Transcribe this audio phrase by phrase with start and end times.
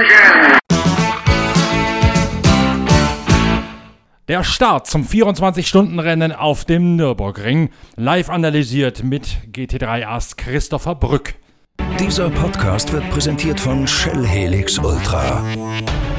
[0.00, 0.58] Attention!
[4.28, 11.34] Der Start zum 24-Stunden-Rennen auf dem Nürburgring, live analysiert mit GT3-Ass Christopher Brück.
[11.98, 15.42] Dieser Podcast wird präsentiert von Shell Helix Ultra.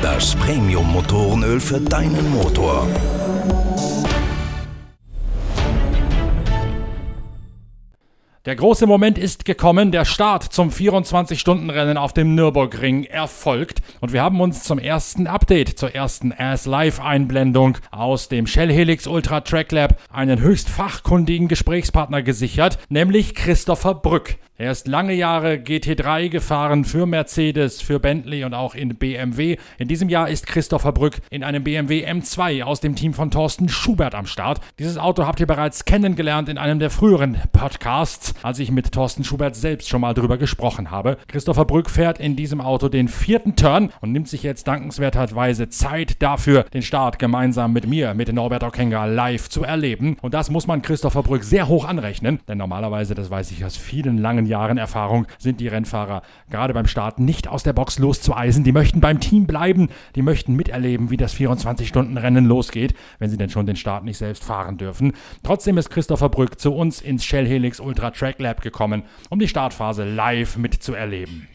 [0.01, 2.87] Das Premium-Motorenöl für deinen Motor.
[8.45, 14.23] Der große Moment ist gekommen, der Start zum 24-Stunden-Rennen auf dem Nürburgring erfolgt und wir
[14.23, 20.01] haben uns zum ersten Update, zur ersten As-Live-Einblendung aus dem Shell Helix Ultra Track Lab
[20.11, 24.37] einen höchst fachkundigen Gesprächspartner gesichert, nämlich Christopher Brück.
[24.61, 29.57] Er ist lange Jahre GT3 gefahren für Mercedes, für Bentley und auch in BMW.
[29.79, 33.69] In diesem Jahr ist Christopher Brück in einem BMW M2 aus dem Team von Thorsten
[33.69, 34.61] Schubert am Start.
[34.77, 39.23] Dieses Auto habt ihr bereits kennengelernt in einem der früheren Podcasts, als ich mit Thorsten
[39.23, 41.17] Schubert selbst schon mal drüber gesprochen habe.
[41.27, 46.21] Christopher Brück fährt in diesem Auto den vierten Turn und nimmt sich jetzt dankenswerterweise Zeit
[46.21, 50.17] dafür, den Start gemeinsam mit mir, mit Norbert Okenga, live zu erleben.
[50.21, 53.77] Und das muss man Christopher Brück sehr hoch anrechnen, denn normalerweise, das weiß ich aus
[53.77, 58.63] vielen langen Jahren Erfahrung sind die Rennfahrer gerade beim Start nicht aus der Box loszueisen.
[58.63, 63.49] Die möchten beim Team bleiben, die möchten miterleben, wie das 24-Stunden-Rennen losgeht, wenn sie denn
[63.49, 65.13] schon den Start nicht selbst fahren dürfen.
[65.43, 69.47] Trotzdem ist Christopher Brück zu uns ins Shell Helix Ultra Track Lab gekommen, um die
[69.47, 71.47] Startphase live mitzuerleben.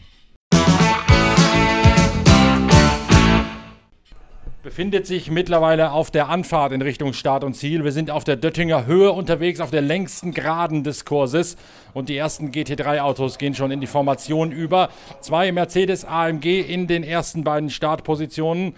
[4.67, 7.85] befindet sich mittlerweile auf der Anfahrt in Richtung Start und Ziel.
[7.85, 11.55] Wir sind auf der Döttinger Höhe unterwegs, auf der längsten Geraden des Kurses.
[11.93, 14.89] Und die ersten GT3-Autos gehen schon in die Formation über.
[15.21, 18.75] Zwei Mercedes AMG in den ersten beiden Startpositionen.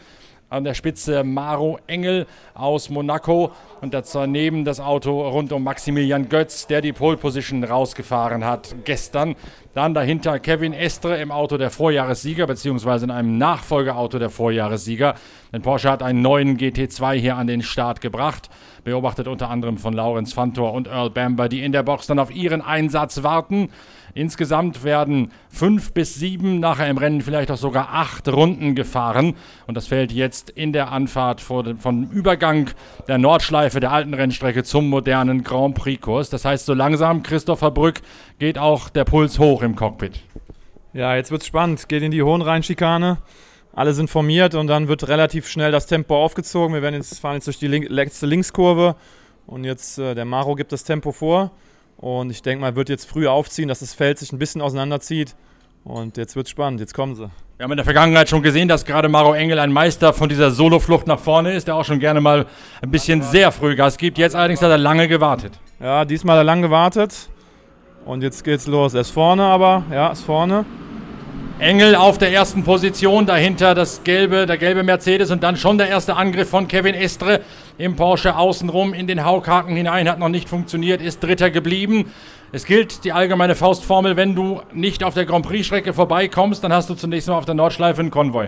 [0.52, 6.66] An der Spitze Maro Engel aus Monaco und daneben das Auto rund um Maximilian Götz,
[6.66, 9.36] der die Pole Position rausgefahren hat gestern.
[9.76, 15.14] Dann dahinter Kevin Estre im Auto der Vorjahressieger, beziehungsweise in einem Nachfolgeauto der Vorjahressieger.
[15.54, 18.50] Denn Porsche hat einen neuen GT2 hier an den Start gebracht,
[18.84, 22.32] beobachtet unter anderem von Lawrence Fantor und Earl Bamber, die in der Box dann auf
[22.32, 23.70] ihren Einsatz warten.
[24.14, 29.36] Insgesamt werden fünf bis sieben, nachher im Rennen vielleicht auch sogar acht Runden gefahren.
[29.68, 32.72] Und das fällt jetzt in der Anfahrt vom Übergang
[33.08, 36.30] der Nordschleife der alten Rennstrecke zum modernen Grand Prix-Kurs.
[36.30, 38.02] Das heißt, so langsam, Christopher Brück,
[38.40, 40.20] geht auch der Puls hoch im Cockpit.
[40.94, 41.88] Ja, jetzt wird es spannend.
[41.88, 43.20] Geht in die Hohenrhein-Schikane.
[43.74, 46.74] Alle sind formiert und dann wird relativ schnell das Tempo aufgezogen.
[46.74, 48.96] Wir werden jetzt, fahren jetzt durch die link letzte Linkskurve
[49.46, 51.52] und jetzt äh, der Maro gibt das Tempo vor.
[52.02, 55.36] Und ich denke mal, wird jetzt früh aufziehen, dass das Feld sich ein bisschen auseinanderzieht.
[55.84, 57.30] Und jetzt wird es spannend, jetzt kommen sie.
[57.58, 60.52] Wir haben in der Vergangenheit schon gesehen, dass gerade Maro Engel ein Meister von dieser
[60.52, 62.46] Soloflucht nach vorne ist, der auch schon gerne mal
[62.82, 64.18] ein bisschen sehr früh Gas gibt.
[64.18, 65.60] Jetzt allerdings hat er lange gewartet.
[65.82, 67.30] Ja, diesmal hat er lange gewartet.
[68.06, 68.94] Und jetzt geht's los.
[68.94, 70.66] Er ist vorne, aber ja, ist vorne.
[71.60, 75.90] Engel auf der ersten Position, dahinter das gelbe, der gelbe Mercedes und dann schon der
[75.90, 77.42] erste Angriff von Kevin Estre
[77.78, 82.14] im Porsche außenrum in den Haukhaken hinein, hat noch nicht funktioniert, ist Dritter geblieben.
[82.54, 86.90] Es gilt die allgemeine Faustformel, wenn du nicht auf der Grand Prix-Strecke vorbeikommst, dann hast
[86.90, 88.48] du zunächst mal auf der Nordschleife einen Konvoi.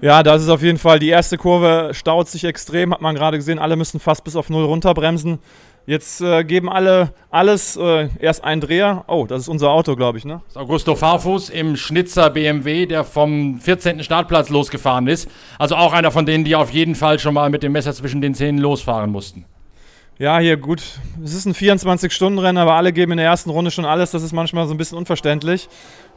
[0.00, 3.36] Ja, das ist auf jeden Fall die erste Kurve, staut sich extrem, hat man gerade
[3.36, 5.38] gesehen, alle müssen fast bis auf Null runterbremsen.
[5.86, 9.04] Jetzt äh, geben alle alles, äh, erst ein Dreher.
[9.08, 10.40] Oh, das ist unser Auto, glaube ich, ne?
[10.44, 14.02] Das ist Augusto Farfus im Schnitzer BMW, der vom 14.
[14.02, 15.28] Startplatz losgefahren ist.
[15.58, 18.20] Also auch einer von denen, die auf jeden Fall schon mal mit dem Messer zwischen
[18.20, 19.46] den Zähnen losfahren mussten.
[20.18, 20.82] Ja, hier gut.
[21.24, 24.10] Es ist ein 24-Stunden-Rennen, aber alle geben in der ersten Runde schon alles.
[24.10, 25.68] Das ist manchmal so ein bisschen unverständlich.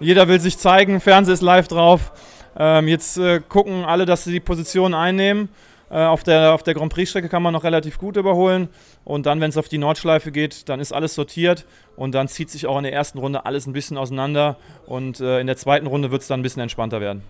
[0.02, 2.12] Jeder will sich zeigen, Fernseher ist live drauf.
[2.58, 5.48] Ähm, jetzt äh, gucken alle, dass sie die Position einnehmen.
[5.94, 8.70] Äh, auf der, auf der Grand Prix-Strecke kann man noch relativ gut überholen.
[9.06, 11.66] Und dann, wenn es auf die Nordschleife geht, dann ist alles sortiert.
[11.96, 14.58] Und dann zieht sich auch in der ersten Runde alles ein bisschen auseinander.
[14.88, 17.22] Und äh, in der zweiten Runde wird es dann ein bisschen entspannter werden.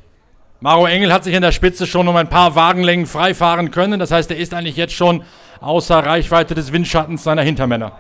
[0.62, 4.00] Maro Engel hat sich in der Spitze schon um ein paar Wagenlängen freifahren können.
[4.00, 5.24] Das heißt, er ist eigentlich jetzt schon
[5.60, 8.00] außer Reichweite des Windschattens seiner Hintermänner.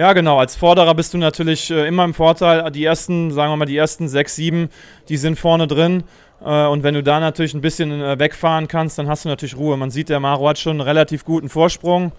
[0.00, 0.38] Ja, genau.
[0.38, 2.70] Als Vorderer bist du natürlich äh, immer im Vorteil.
[2.70, 4.70] Die ersten, sagen wir mal, die ersten sechs, sieben,
[5.10, 6.04] die sind vorne drin.
[6.42, 9.58] Äh, und wenn du da natürlich ein bisschen äh, wegfahren kannst, dann hast du natürlich
[9.58, 9.76] Ruhe.
[9.76, 12.12] Man sieht, der Maro hat schon einen relativ guten Vorsprung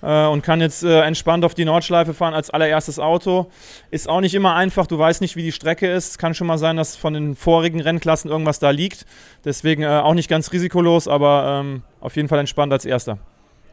[0.00, 3.46] und kann jetzt entspannt auf die Nordschleife fahren als allererstes Auto.
[3.90, 6.18] Ist auch nicht immer einfach, du weißt nicht, wie die Strecke ist.
[6.18, 9.06] Kann schon mal sein, dass von den vorigen Rennklassen irgendwas da liegt.
[9.46, 13.18] Deswegen auch nicht ganz risikolos, aber ähm, auf jeden Fall entspannt als erster.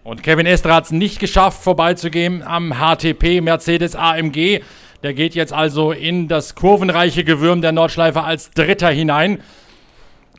[0.04, 4.62] Und Kevin Estra hat es nicht geschafft, vorbeizugehen am HTP Mercedes AMG.
[5.04, 9.40] Der geht jetzt also in das kurvenreiche Gewürm der Nordschleife als Dritter hinein.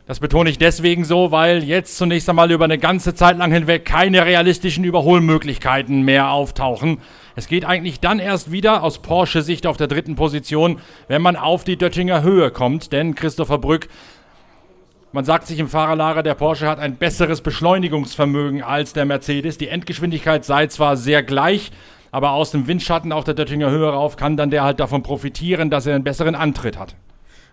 [0.08, 3.84] Das betone ich deswegen so, weil jetzt zunächst einmal über eine ganze Zeit lang hinweg
[3.84, 6.98] keine realistischen Überholmöglichkeiten mehr auftauchen.
[7.36, 11.62] Es geht eigentlich dann erst wieder aus Porsche-Sicht auf der dritten Position, wenn man auf
[11.62, 13.88] die Döttinger Höhe kommt, denn Christopher Brück
[15.14, 19.58] Man sagt sich im Fahrerlager, der Porsche hat ein besseres Beschleunigungsvermögen als der Mercedes.
[19.58, 21.70] Die Endgeschwindigkeit sei zwar sehr gleich,
[22.10, 25.68] aber aus dem Windschatten auf der Döttinger Höhe rauf kann dann der halt davon profitieren,
[25.68, 26.96] dass er einen besseren Antritt hat.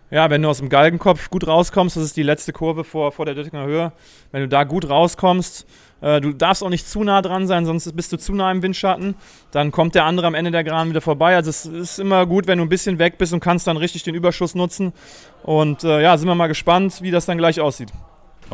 [0.09, 3.25] Ja, wenn du aus dem Galgenkopf gut rauskommst, das ist die letzte Kurve vor, vor
[3.25, 3.91] der Döttinger Höhe,
[4.31, 5.67] wenn du da gut rauskommst,
[6.01, 8.61] äh, du darfst auch nicht zu nah dran sein, sonst bist du zu nah im
[8.61, 9.15] Windschatten,
[9.51, 11.35] dann kommt der andere am Ende der Geraden wieder vorbei.
[11.35, 14.03] Also es ist immer gut, wenn du ein bisschen weg bist und kannst dann richtig
[14.03, 14.93] den Überschuss nutzen.
[15.43, 17.91] Und äh, ja, sind wir mal gespannt, wie das dann gleich aussieht.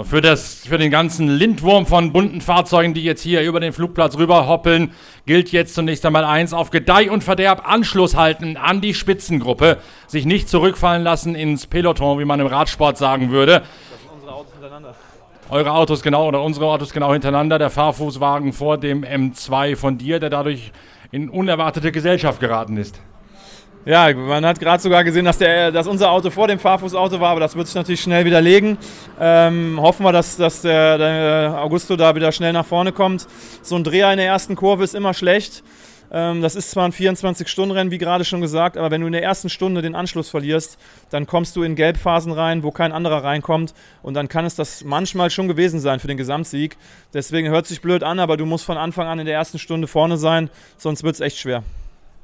[0.04, 4.18] Für, das, für den ganzen Lindwurm von bunten Fahrzeugen, die jetzt hier über den Flugplatz
[4.18, 4.92] rüber hoppeln,
[5.26, 9.78] gilt jetzt zunächst einmal eins: auf Gedeih und Verderb Anschluss halten an die Spitzengruppe,
[10.08, 13.62] sich nicht zurückfallen lassen ins Peloton, wie man im Radsport sagen würde.
[13.62, 14.96] Das sind unsere Autos hintereinander.
[15.50, 20.20] Eure Autos genau oder unsere Autos genau hintereinander, der Fahrfußwagen vor dem M2 von dir,
[20.20, 20.72] der dadurch
[21.12, 23.00] in unerwartete Gesellschaft geraten ist.
[23.86, 27.30] Ja, man hat gerade sogar gesehen, dass, der, dass unser Auto vor dem Fahrfußauto war,
[27.30, 28.80] aber das wird sich natürlich schnell widerlegen.
[29.20, 33.28] Ähm, hoffen wir, dass, dass der, der, Augusto da wieder schnell nach vorne kommt.
[33.62, 35.64] So ein Dreher in der ersten Kurve ist immer schlecht.
[36.12, 39.24] Ähm, das ist zwar ein 24-Stunden-Rennen, wie gerade schon gesagt, aber wenn du in der
[39.24, 40.78] ersten Stunde den Anschluss verlierst,
[41.10, 44.84] dann kommst du in Gelbphasen rein, wo kein anderer reinkommt und dann kann es das
[44.84, 46.78] manchmal schon gewesen sein für den Gesamtsieg.
[47.14, 49.88] Deswegen hört sich blöd an, aber du musst von Anfang an in der ersten Stunde
[49.88, 51.64] vorne sein, sonst wird es echt schwer.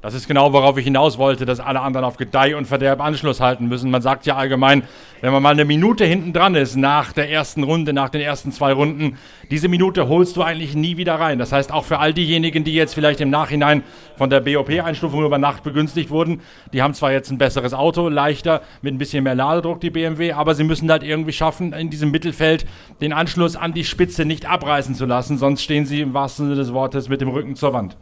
[0.02, 3.40] Das ist genau, worauf ich hinaus wollte, dass alle anderen auf Gedeih und Verderb Anschluss
[3.40, 3.88] halten müssen.
[3.88, 4.82] Man sagt ja allgemein,
[5.20, 8.50] wenn man mal eine Minute hinten dran ist nach der ersten Runde, nach den ersten
[8.50, 9.16] zwei Runden,
[9.48, 11.38] diese Minute holst du eigentlich nie wieder rein.
[11.38, 13.84] Das heißt, auch für all diejenigen, die jetzt vielleicht im Nachhinein
[14.16, 16.40] von der BOP-Einstufung über Nacht begünstigt wurden,
[16.72, 20.32] die haben zwar jetzt ein besseres Auto, leichter, mit ein bisschen mehr Ladedruck, die BMW,
[20.32, 22.66] aber sie müssen halt irgendwie schaffen, in diesem Mittelfeld
[23.00, 26.56] den Anschluss an die Spitze nicht abreißen zu lassen, sonst stehen sie im wahrsten Sinne
[26.56, 27.96] des Wortes mit dem Rücken zur Wand.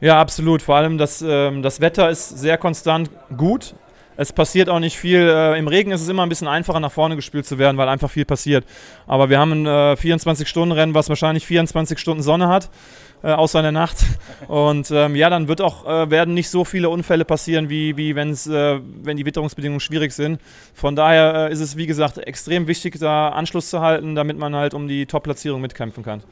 [0.00, 0.62] Ja, absolut.
[0.62, 3.74] Vor allem das, ähm, das Wetter ist sehr konstant gut.
[4.16, 5.20] Es passiert auch nicht viel.
[5.20, 7.88] Äh, Im Regen ist es immer ein bisschen einfacher, nach vorne gespielt zu werden, weil
[7.88, 8.64] einfach viel passiert.
[9.06, 12.70] Aber wir haben ein äh, 24-Stunden-Rennen, was wahrscheinlich 24 Stunden Sonne hat,
[13.22, 13.98] äh, außer in der Nacht.
[14.48, 18.14] Und ähm, ja, dann wird auch, äh, werden nicht so viele Unfälle passieren, wie, wie
[18.14, 20.40] wenn's, äh, wenn die Witterungsbedingungen schwierig sind.
[20.74, 24.54] Von daher äh, ist es, wie gesagt, extrem wichtig, da Anschluss zu halten, damit man
[24.54, 26.22] halt um die Top-Platzierung mitkämpfen kann.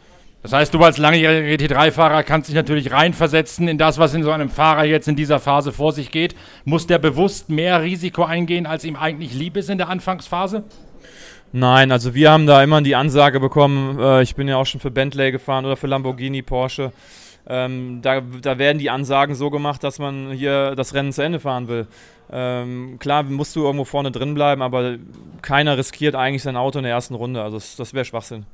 [0.42, 4.30] Das heißt, du als langjähriger GT3-Fahrer kannst dich natürlich reinversetzen in das, was in so
[4.30, 6.36] einem Fahrer jetzt in dieser Phase vor sich geht.
[6.64, 10.62] Muss der bewusst mehr Risiko eingehen, als ihm eigentlich lieb ist in der Anfangsphase?
[11.52, 14.80] Nein, also wir haben da immer die Ansage bekommen, äh, ich bin ja auch schon
[14.80, 16.92] für Bentley gefahren oder für Lamborghini, Porsche.
[17.48, 21.40] Ähm, da, da, werden die Ansagen so gemacht, dass man hier das Rennen zu Ende
[21.40, 21.86] fahren will.
[22.30, 24.96] Ähm, klar musst du irgendwo vorne drin bleiben, aber
[25.40, 27.42] keiner riskiert eigentlich sein Auto in der ersten Runde.
[27.42, 28.44] Also das, das wäre Schwachsinn.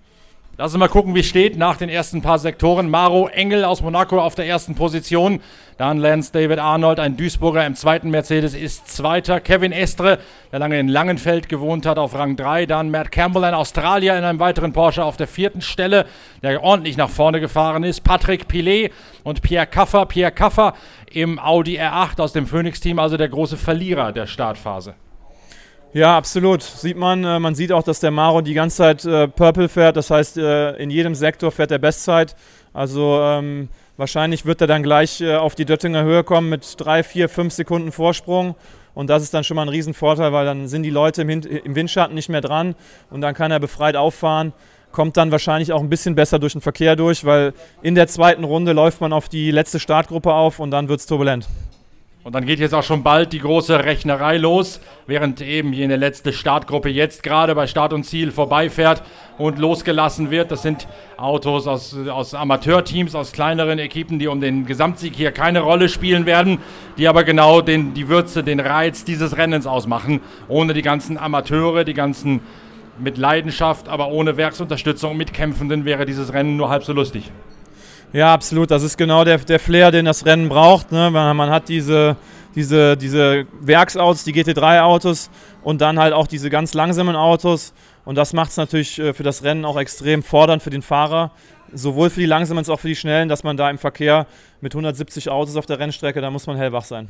[0.56, 2.88] Lass uns mal gucken, wie steht nach den ersten paar Sektoren.
[2.88, 5.40] Maro Engel aus Monaco auf der ersten Position.
[5.78, 9.40] Dann Lance David Arnold, ein Duisburger im zweiten Mercedes, ist Zweiter.
[9.40, 10.20] Kevin Estre,
[10.52, 12.66] der lange in Langenfeld gewohnt hat, auf Rang 3.
[12.66, 16.06] Dann Matt Campbell, ein Australier in einem weiteren Porsche auf der vierten Stelle,
[16.44, 18.04] der ordentlich nach vorne gefahren ist.
[18.04, 18.92] Patrick Pilet
[19.24, 20.06] und Pierre Kaffer.
[20.06, 20.74] Pierre Kaffer
[21.10, 24.94] im Audi R8 aus dem Phoenix-Team, also der große Verlierer der Startphase.
[25.94, 26.60] Ja, absolut.
[26.60, 27.22] Sieht man.
[27.22, 29.96] Äh, man sieht auch, dass der Maro die ganze Zeit äh, Purple fährt.
[29.96, 32.34] Das heißt, äh, in jedem Sektor fährt er Bestzeit.
[32.72, 37.04] Also ähm, wahrscheinlich wird er dann gleich äh, auf die Döttinger Höhe kommen mit drei,
[37.04, 38.56] vier, fünf Sekunden Vorsprung.
[38.92, 41.74] Und das ist dann schon mal ein Riesenvorteil, weil dann sind die Leute im, im
[41.76, 42.74] Windschatten nicht mehr dran
[43.10, 44.52] und dann kann er befreit auffahren
[44.92, 48.44] kommt dann wahrscheinlich auch ein bisschen besser durch den Verkehr durch, weil in der zweiten
[48.44, 51.48] Runde läuft man auf die letzte Startgruppe auf und dann wird es turbulent.
[52.24, 56.32] Und dann geht jetzt auch schon bald die große Rechnerei los, während eben jene letzte
[56.32, 59.02] Startgruppe jetzt gerade bei Start und Ziel vorbeifährt
[59.36, 60.50] und losgelassen wird.
[60.50, 60.88] Das sind
[61.18, 66.24] Autos aus, aus Amateurteams, aus kleineren Equipen, die um den Gesamtsieg hier keine Rolle spielen
[66.24, 66.60] werden,
[66.96, 70.20] die aber genau den, die Würze, den Reiz dieses Rennens ausmachen.
[70.48, 72.40] Ohne die ganzen Amateure, die ganzen
[72.98, 77.30] mit Leidenschaft, aber ohne Werksunterstützung mitkämpfenden wäre dieses Rennen nur halb so lustig.
[78.14, 78.70] Ja, absolut.
[78.70, 80.92] Das ist genau der, der Flair, den das Rennen braucht.
[80.92, 81.10] Ne?
[81.10, 82.14] Man, hat diese,
[82.54, 85.30] diese, diese Werksautos, die GT3-Autos
[85.64, 87.74] und dann halt auch diese ganz langsamen Autos.
[88.04, 91.32] Und das macht es natürlich äh, für das Rennen auch extrem fordernd für den Fahrer.
[91.72, 94.28] Sowohl für die langsamen als auch für die schnellen, dass man da im Verkehr
[94.60, 97.08] mit 170 Autos auf der Rennstrecke, da muss man hellwach sein.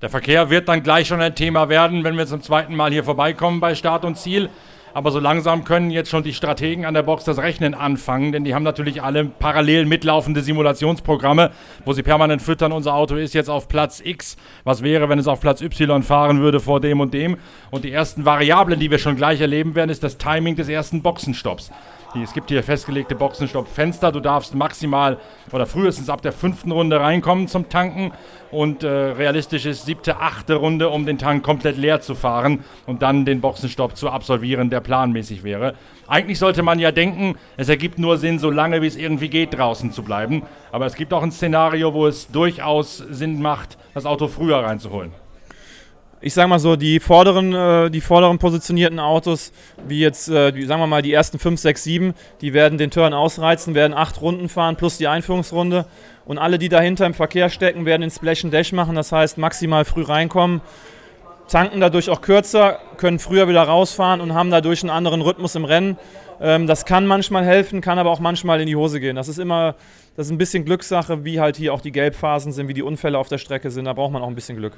[0.00, 3.04] Der Verkehr wird dann gleich schon ein Thema werden, wenn wir zum zweiten Mal hier
[3.04, 4.48] vorbeikommen bei Start und Ziel.
[4.92, 8.44] Aber so langsam können jetzt schon die Strategen an der Box das Rechnen anfangen, denn
[8.44, 11.50] die haben natürlich alle parallel mitlaufende Simulationsprogramme,
[11.84, 14.36] wo sie permanent füttern, unser Auto ist jetzt auf Platz X.
[14.64, 17.36] Was wäre, wenn es auf Platz Y fahren würde vor dem und dem?
[17.70, 21.02] Und die ersten Variablen, die wir schon gleich erleben werden, ist das Timing des ersten
[21.02, 21.70] Boxenstopps.
[22.16, 24.10] Es gibt hier festgelegte Boxenstoppfenster.
[24.10, 25.18] Du darfst maximal
[25.52, 28.12] oder frühestens ab der fünften Runde reinkommen zum Tanken.
[28.50, 33.02] Und äh, realistisch ist siebte, achte Runde, um den Tank komplett leer zu fahren und
[33.02, 35.74] dann den Boxenstopp zu absolvieren, der planmäßig wäre.
[36.08, 39.56] Eigentlich sollte man ja denken, es ergibt nur Sinn, so lange wie es irgendwie geht,
[39.56, 40.42] draußen zu bleiben.
[40.72, 45.12] Aber es gibt auch ein Szenario, wo es durchaus Sinn macht, das Auto früher reinzuholen
[46.22, 49.52] ich sag mal so, die vorderen, äh, die vorderen positionierten Autos,
[49.88, 52.90] wie jetzt, äh, die, sagen wir mal, die ersten 5, 6, 7, die werden den
[52.90, 55.86] Turn ausreizen, werden acht Runden fahren plus die Einführungsrunde.
[56.26, 59.38] Und alle, die dahinter im Verkehr stecken, werden den Splash and Dash machen, das heißt
[59.38, 60.60] maximal früh reinkommen,
[61.48, 65.64] tanken dadurch auch kürzer, können früher wieder rausfahren und haben dadurch einen anderen Rhythmus im
[65.64, 65.96] Rennen.
[66.40, 69.16] Ähm, das kann manchmal helfen, kann aber auch manchmal in die Hose gehen.
[69.16, 69.74] Das ist immer,
[70.16, 73.18] das ist ein bisschen Glückssache, wie halt hier auch die Gelbphasen sind, wie die Unfälle
[73.18, 73.86] auf der Strecke sind.
[73.86, 74.74] Da braucht man auch ein bisschen Glück.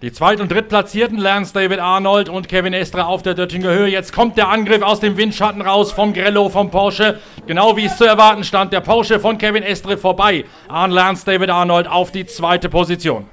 [0.00, 3.88] Die Zweit- und Drittplatzierten Lance David Arnold und Kevin Estra auf der Döttinger Höhe.
[3.88, 7.18] Jetzt kommt der Angriff aus dem Windschatten raus vom Grello vom Porsche.
[7.48, 8.72] Genau wie es zu erwarten stand.
[8.72, 13.24] Der Porsche von Kevin Estre vorbei an Lance David Arnold auf die zweite Position.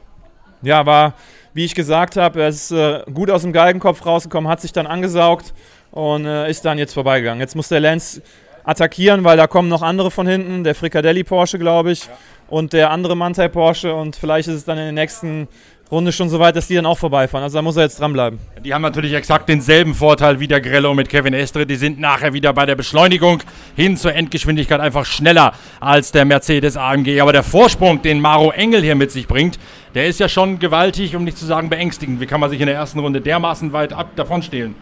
[0.64, 1.14] Ja, war,
[1.54, 4.88] wie ich gesagt habe, er ist äh, gut aus dem Galgenkopf rausgekommen, hat sich dann
[4.88, 5.54] angesaugt
[5.92, 7.42] und äh, ist dann jetzt vorbeigegangen.
[7.42, 8.24] Jetzt muss der Lance
[8.64, 10.64] attackieren, weil da kommen noch andere von hinten.
[10.64, 12.06] Der Frikadelli Porsche, glaube ich.
[12.06, 12.14] Ja.
[12.48, 15.48] Und der andere Mantai Porsche und vielleicht ist es dann in den nächsten
[15.92, 17.44] Runde schon so weit, dass die dann auch vorbeifahren.
[17.44, 18.40] Also da muss er jetzt dranbleiben.
[18.64, 21.68] Die haben natürlich exakt denselben Vorteil wie der Grello mit Kevin Estre.
[21.68, 23.44] Die sind nachher wieder bei der Beschleunigung
[23.76, 27.22] hin zur Endgeschwindigkeit einfach schneller als der Mercedes AMG.
[27.22, 29.60] Aber der Vorsprung, den Maro Engel hier mit sich bringt,
[29.94, 32.20] der ist ja schon gewaltig, um nicht zu sagen beängstigend.
[32.20, 34.76] Wie kann man sich in der ersten Runde dermaßen weit ab davon stehlen?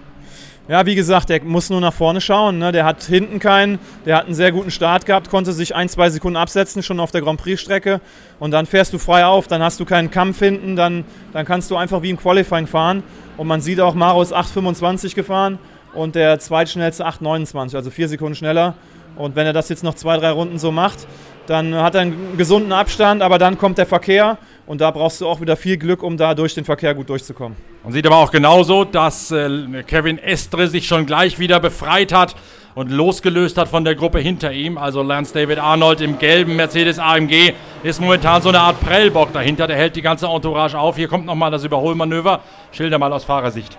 [0.70, 2.58] Ja, wie gesagt, der muss nur nach vorne schauen.
[2.58, 2.72] Ne?
[2.72, 6.10] Der hat hinten keinen, der hat einen sehr guten Start gehabt, konnte sich ein, zwei
[6.10, 8.00] Sekunden absetzen, schon auf der Grand Prix-Strecke.
[8.40, 11.04] Und dann fährst du frei auf, dann hast du keinen Kampf hinten, dann,
[11.34, 13.04] dann kannst du einfach wie im Qualifying fahren.
[13.36, 15.60] Und man sieht auch, Maro ist 8,25 gefahren
[15.94, 18.76] und der zweitschnellste 8,29, also vier Sekunden schneller.
[19.18, 21.08] Und wenn er das jetzt noch zwei, drei Runden so macht,
[21.46, 25.28] dann hat er einen gesunden Abstand, aber dann kommt der Verkehr und da brauchst du
[25.28, 27.58] auch wieder viel Glück, um da durch den Verkehr gut durchzukommen.
[27.84, 32.36] Man sieht aber auch genauso, dass äh, Kevin Estre sich schon gleich wieder befreit hat
[32.76, 34.78] und losgelöst hat von der Gruppe hinter ihm.
[34.78, 37.54] Also Lance David Arnold im gelben Mercedes AMG
[37.84, 39.68] ist momentan so eine Art Prellbock dahinter.
[39.68, 40.96] Der hält die ganze Entourage auf.
[40.96, 42.42] Hier kommt nochmal das Überholmanöver.
[42.72, 43.78] Schilder mal aus Fahrersicht.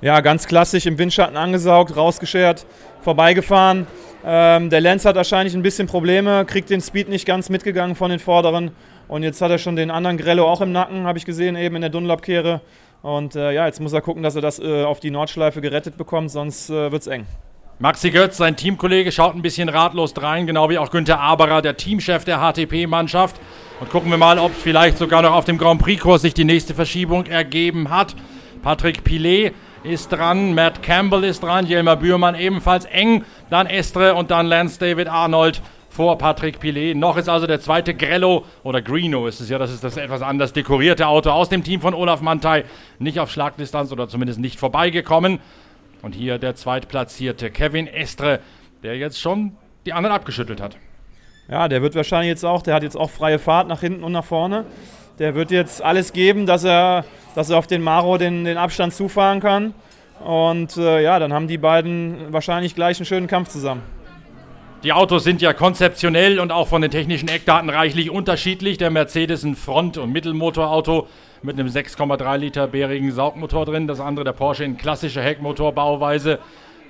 [0.00, 2.66] Ja, ganz klassisch im Windschatten angesaugt, rausgeschert,
[3.02, 3.86] vorbeigefahren.
[4.24, 8.10] Ähm, der Lance hat wahrscheinlich ein bisschen Probleme, kriegt den Speed nicht ganz mitgegangen von
[8.10, 8.72] den Vorderen.
[9.08, 11.76] Und jetzt hat er schon den anderen Grello auch im Nacken, habe ich gesehen, eben
[11.76, 12.60] in der Dunlop-Kehre.
[13.02, 15.96] Und äh, ja, jetzt muss er gucken, dass er das äh, auf die Nordschleife gerettet
[15.96, 17.26] bekommt, sonst äh, wird es eng.
[17.78, 21.76] Maxi Götz, sein Teamkollege, schaut ein bisschen ratlos rein, genau wie auch Günther Aberer, der
[21.76, 23.40] Teamchef der HTP-Mannschaft.
[23.80, 26.74] Und gucken wir mal, ob vielleicht sogar noch auf dem Grand Prix-Kurs sich die nächste
[26.74, 28.14] Verschiebung ergeben hat.
[28.62, 34.30] Patrick Pilet ist dran, Matt Campbell ist dran, Jelmer Bührmann ebenfalls eng, dann Estre und
[34.30, 35.60] dann Lance David Arnold
[35.92, 36.96] vor Patrick Pilet.
[36.96, 40.22] Noch ist also der zweite Grello oder Greeno ist es ja, das ist das etwas
[40.22, 42.64] anders dekorierte Auto aus dem Team von Olaf Mantei
[42.98, 45.38] nicht auf Schlagdistanz oder zumindest nicht vorbeigekommen.
[46.00, 48.40] Und hier der zweitplatzierte Kevin Estre,
[48.82, 49.52] der jetzt schon
[49.84, 50.78] die anderen abgeschüttelt hat.
[51.48, 54.12] Ja, der wird wahrscheinlich jetzt auch, der hat jetzt auch freie Fahrt nach hinten und
[54.12, 54.64] nach vorne.
[55.18, 58.94] Der wird jetzt alles geben, dass er, dass er auf den Maro den, den Abstand
[58.94, 59.74] zufahren kann.
[60.24, 63.82] Und äh, ja, dann haben die beiden wahrscheinlich gleich einen schönen Kampf zusammen.
[64.82, 68.78] Die Autos sind ja konzeptionell und auch von den technischen Eckdaten reichlich unterschiedlich.
[68.78, 71.06] Der Mercedes ein Front- und Mittelmotorauto
[71.40, 73.86] mit einem 6,3 Liter bärigen Saugmotor drin.
[73.86, 76.40] Das andere der Porsche in klassischer Heckmotorbauweise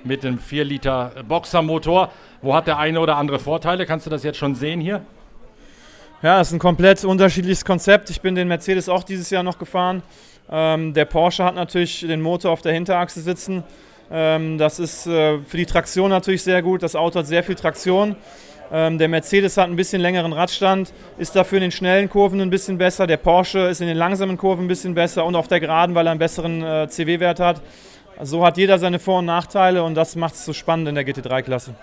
[0.03, 2.09] mit einem 4 Liter Boxermotor.
[2.41, 3.85] Wo hat der eine oder andere Vorteile?
[3.85, 5.05] Kannst du das jetzt schon sehen hier?
[6.23, 8.09] Ja, das ist ein komplett unterschiedliches Konzept.
[8.09, 10.01] Ich bin den Mercedes auch dieses Jahr noch gefahren.
[10.49, 13.63] Ähm, der Porsche hat natürlich den Motor auf der Hinterachse sitzen
[14.13, 16.83] das ist äh, für die Traktion natürlich sehr gut.
[16.83, 18.15] Das Auto hat sehr viel Traktion.
[18.71, 22.51] Ähm, der Mercedes hat ein bisschen längeren Radstand, ist dafür in den schnellen Kurven ein
[22.51, 23.07] bisschen besser.
[23.07, 26.07] Der Porsche ist in den langsamen Kurven ein bisschen besser und auf der Geraden, weil
[26.07, 27.61] er einen besseren äh, CW-Wert hat.
[28.21, 31.07] So hat jeder seine Vor- und Nachteile und das macht es so spannend in der
[31.07, 31.73] GT3-Klasse.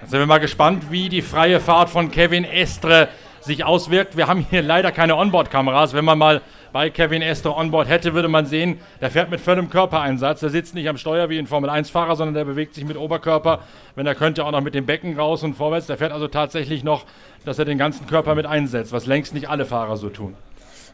[0.00, 3.08] Dann sind wir mal gespannt, wie die freie Fahrt von Kevin Estre
[3.42, 4.16] sich auswirkt.
[4.16, 5.92] Wir haben hier leider keine Onboard-Kameras.
[5.92, 6.40] Wenn man mal
[6.72, 10.40] bei Kevin Estre onboard hätte, würde man sehen, der fährt mit vollem Körpereinsatz.
[10.40, 13.60] Der sitzt nicht am Steuer wie ein Formel-1-Fahrer, sondern der bewegt sich mit Oberkörper.
[13.94, 15.86] Wenn er könnte, auch noch mit dem Becken raus und vorwärts.
[15.86, 17.04] Der fährt also tatsächlich noch,
[17.44, 20.34] dass er den ganzen Körper mit einsetzt, was längst nicht alle Fahrer so tun.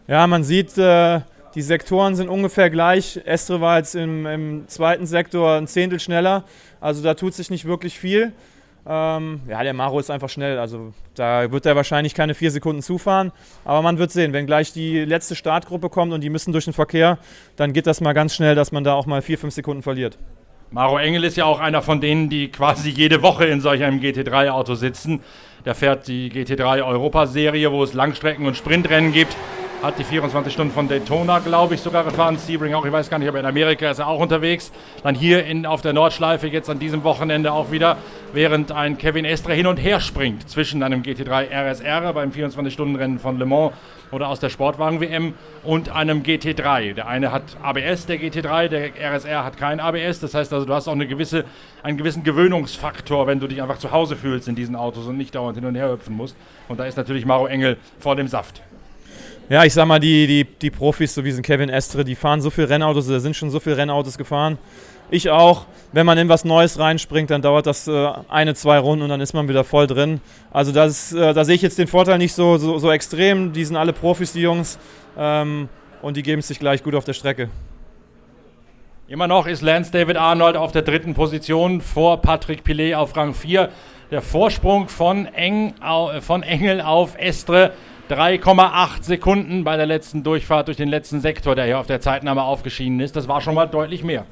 [0.09, 1.21] Ja, man sieht, äh,
[1.55, 3.21] die Sektoren sind ungefähr gleich.
[3.25, 6.45] Estre war jetzt im, im zweiten Sektor ein Zehntel schneller.
[6.81, 8.33] Also da tut sich nicht wirklich viel.
[8.91, 10.59] Ähm, ja, der Maro ist einfach schnell.
[10.59, 13.33] Also da wird er wahrscheinlich keine vier Sekunden zufahren.
[13.65, 16.73] Aber man wird sehen, wenn gleich die letzte Startgruppe kommt und die müssen durch den
[16.73, 17.19] Verkehr,
[17.57, 20.17] dann geht das mal ganz schnell, dass man da auch mal vier, fünf Sekunden verliert.
[20.71, 24.01] Maro Engel ist ja auch einer von denen, die quasi jede Woche in solch einem
[24.01, 25.21] GT3-Auto sitzen.
[25.65, 29.37] Der fährt die GT3 Europaserie, wo es Langstrecken- und Sprintrennen gibt.
[29.81, 32.37] Hat die 24 Stunden von Daytona, glaube ich, sogar gefahren.
[32.37, 34.73] Sebring auch, ich weiß gar nicht, aber in Amerika ist er auch unterwegs.
[35.05, 37.97] Dann hier in, auf der Nordschleife jetzt an diesem Wochenende auch wieder,
[38.33, 43.39] während ein Kevin Estre hin und her springt zwischen einem GT3 RSR beim 24-Stunden-Rennen von
[43.39, 43.73] Le Mans
[44.11, 46.95] oder aus der Sportwagen-WM und einem GT3.
[46.95, 50.19] Der eine hat ABS, der GT3, der RSR hat kein ABS.
[50.19, 51.45] Das heißt also, du hast auch eine gewisse,
[51.85, 55.37] einen gewissen Gewöhnungsfaktor, wenn du dich einfach zu Hause fühlst in diesen Autos und nicht
[55.37, 56.37] dauernd hin und her hüpfen musst.
[56.67, 58.61] Und da ist natürlich Maro Engel vor dem Saft.
[59.51, 62.43] Ja, ich sag mal, die, die, die Profis, so wie sind Kevin Estre, die fahren
[62.43, 64.59] so viele Rennautos, da sind schon so viele Rennautos gefahren.
[65.11, 65.65] Ich auch.
[65.91, 69.23] Wenn man in was Neues reinspringt, dann dauert das äh, eine, zwei Runden und dann
[69.23, 70.21] ist man wieder voll drin.
[70.51, 73.55] Also das, äh, da sehe ich jetzt den Vorteil nicht so, so, so, extrem.
[73.55, 74.79] Die sind alle Profis, die Jungs.
[75.17, 75.71] Ähm,
[76.03, 77.49] und die geben es sich gleich gut auf der Strecke.
[79.07, 83.33] Immer noch ist Lance David Arnold auf der dritten Position vor Patrick Pilet auf Rang
[83.33, 83.71] 4.
[84.11, 85.73] Der Vorsprung von, Eng,
[86.21, 87.73] von Engel auf Estre
[88.09, 92.43] 3,8 Sekunden bei der letzten Durchfahrt durch den letzten Sektor, der hier auf der Zeitnahme
[92.43, 93.17] aufgeschieden ist.
[93.17, 94.25] Das war schon mal deutlich mehr.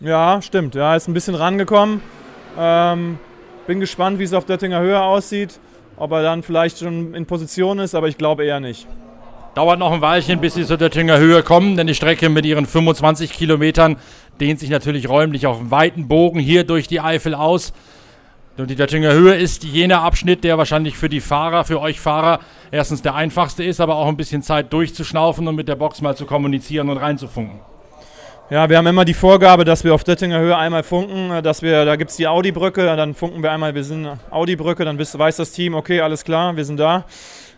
[0.00, 0.74] Ja, stimmt.
[0.74, 2.00] Ja, ist ein bisschen rangekommen.
[2.58, 3.18] Ähm,
[3.66, 5.58] bin gespannt, wie es auf Döttinger Höhe aussieht.
[5.96, 8.86] Ob er dann vielleicht schon in Position ist, aber ich glaube eher nicht.
[9.54, 12.66] Dauert noch ein Weilchen, bis sie zur Döttinger Höhe kommen, denn die Strecke mit ihren
[12.66, 13.96] 25 Kilometern
[14.40, 17.72] dehnt sich natürlich räumlich auf einen weiten Bogen hier durch die Eifel aus.
[18.56, 22.38] Und die Döttinger Höhe ist jener Abschnitt, der wahrscheinlich für die Fahrer, für euch Fahrer,
[22.70, 26.16] erstens der einfachste ist, aber auch ein bisschen Zeit durchzuschnaufen und mit der Box mal
[26.16, 27.58] zu kommunizieren und reinzufunken.
[28.50, 31.84] Ja, wir haben immer die Vorgabe, dass wir auf Döttinger Höhe einmal funken, dass wir,
[31.84, 35.50] da gibt es die Audi-Brücke, dann funken wir einmal, wir sind Audi-Brücke, dann weiß das
[35.50, 37.06] Team, okay, alles klar, wir sind da.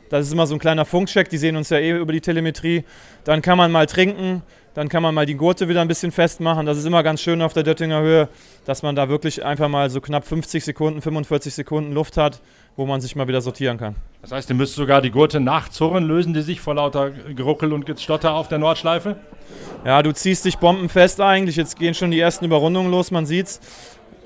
[0.09, 2.85] Das ist immer so ein kleiner Funkcheck, die sehen uns ja eh über die Telemetrie.
[3.25, 4.43] Dann kann man mal trinken,
[4.77, 6.67] dann kann man mal die Gurte wieder ein bisschen festmachen.
[6.67, 8.29] Das ist immer ganz schön auf der Döttinger Höhe,
[8.67, 12.43] dass man da wirklich einfach mal so knapp 50 Sekunden, 45 Sekunden Luft hat,
[12.77, 13.95] wo man sich mal wieder sortieren kann.
[14.21, 17.87] Das heißt, ihr müsst sogar die Gurte nachzurren, lösen die sich vor lauter Geruckel und
[17.87, 19.17] Gestotter auf der Nordschleife?
[19.87, 21.57] Ja, du ziehst dich bombenfest eigentlich.
[21.57, 23.61] Jetzt gehen schon die ersten Überrundungen los, man sieht's.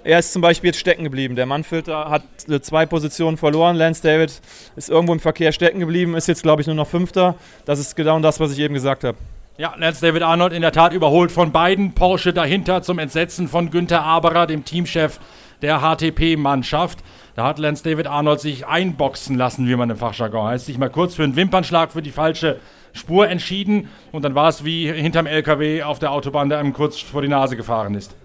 [0.03, 1.37] Er ist zum Beispiel jetzt stecken geblieben.
[1.37, 2.25] Der Mannfilter hat
[2.63, 3.77] zwei Positionen verloren.
[3.77, 4.41] Lance David
[4.75, 7.37] ist irgendwo im Verkehr stecken geblieben, ist jetzt, glaube ich, nur noch Fünfter.
[7.67, 9.17] Das ist genau das, was ich eben gesagt habe.
[9.61, 11.93] Ja, Lance David Arnold in der Tat überholt von beiden.
[11.93, 15.21] Porsche dahinter zum Entsetzen von Günther Aberer, dem Teamchef
[15.61, 17.01] der HTP-Mannschaft.
[17.35, 20.65] Da hat Lance David Arnold sich einboxen lassen, wie man im Fachjargon heißt.
[20.65, 22.59] Sich mal kurz für einen Wimpernschlag für die falsche
[22.95, 23.91] Spur entschieden.
[24.13, 27.29] Und dann war es wie hinterm LKW auf der Autobahn, der einem kurz vor die
[27.29, 28.17] Nase gefahren ist.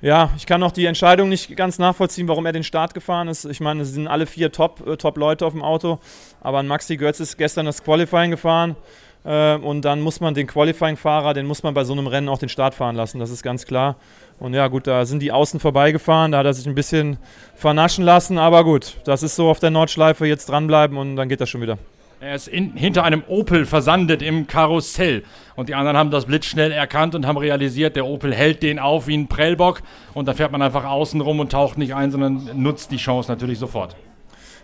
[0.00, 3.46] Ja, ich kann auch die Entscheidung nicht ganz nachvollziehen, warum er den Start gefahren ist.
[3.46, 5.98] Ich meine, es sind alle vier Top-Leute äh, Top auf dem Auto.
[6.40, 8.76] Aber Maxi Götz ist gestern das Qualifying gefahren.
[9.24, 12.38] Äh, und dann muss man den Qualifying-Fahrer, den muss man bei so einem Rennen auch
[12.38, 13.96] den Start fahren lassen, das ist ganz klar.
[14.38, 17.18] Und ja, gut, da sind die Außen vorbeigefahren, da hat er sich ein bisschen
[17.54, 21.40] vernaschen lassen, aber gut, das ist so auf der Nordschleife, jetzt dranbleiben und dann geht
[21.40, 21.78] das schon wieder.
[22.22, 25.24] Er ist in, hinter einem Opel versandet im Karussell.
[25.56, 29.08] Und die anderen haben das blitzschnell erkannt und haben realisiert, der Opel hält den auf
[29.08, 29.82] wie ein Prellbock.
[30.14, 33.28] Und dann fährt man einfach außen rum und taucht nicht ein, sondern nutzt die Chance
[33.28, 33.96] natürlich sofort.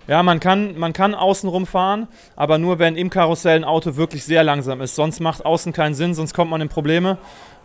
[0.08, 4.24] Ja, man kann, man kann außen fahren, aber nur wenn im Karussell ein Auto wirklich
[4.24, 4.94] sehr langsam ist.
[4.94, 7.18] Sonst macht außen keinen Sinn, sonst kommt man in Probleme.